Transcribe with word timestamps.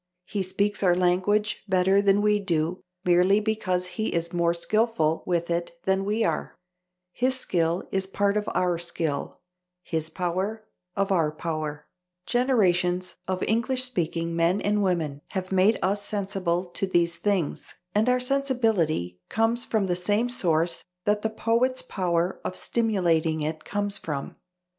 He 0.25 0.41
speaks 0.41 0.81
our 0.81 0.95
language 0.95 1.61
better 1.67 2.01
than 2.01 2.23
we 2.23 2.39
do 2.39 2.81
merely 3.05 3.39
because 3.39 3.85
he 3.85 4.15
is 4.15 4.33
more 4.33 4.51
skilful 4.55 5.21
with 5.27 5.51
it 5.51 5.73
than 5.83 6.05
we 6.05 6.23
are; 6.23 6.57
his 7.11 7.39
skill 7.39 7.87
is 7.91 8.07
part 8.07 8.35
of 8.35 8.49
our 8.55 8.79
skill, 8.79 9.41
his 9.83 10.09
power 10.09 10.65
of 10.95 11.11
our 11.11 11.31
power; 11.31 11.85
generations 12.25 13.17
of 13.27 13.43
English 13.43 13.83
speaking 13.83 14.35
men 14.35 14.59
and 14.59 14.81
women 14.81 15.21
have 15.33 15.51
made 15.51 15.77
us 15.83 16.01
sensible 16.03 16.65
to 16.71 16.87
these 16.87 17.17
things, 17.17 17.75
and 17.93 18.09
our 18.09 18.19
sensibility 18.19 19.19
comes 19.29 19.63
from 19.65 19.85
the 19.85 19.95
same 19.95 20.29
source 20.29 20.83
that 21.05 21.21
the 21.21 21.29
poet's 21.29 21.83
power 21.83 22.41
of 22.43 22.55
stimulating 22.55 23.41
it 23.43 23.63
comes 23.63 23.99
from. 23.99 24.35